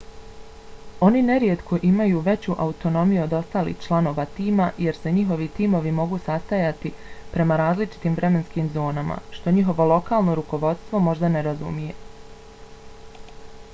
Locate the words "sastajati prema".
6.27-7.57